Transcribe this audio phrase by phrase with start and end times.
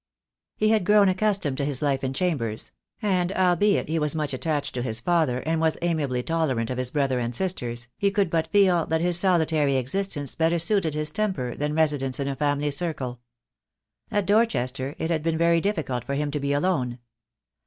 [0.55, 2.71] He had grown accustomed to his life in chambers;
[3.03, 6.89] and albeit he was much attached to his father, and was amiably tolerant of his
[6.89, 11.55] brother and sisters, he could but feel that this solitary existence better suited his temper
[11.55, 13.19] than residence in a family circle.
[14.09, 16.97] At Dorchester it had been very difficult for him to be alone.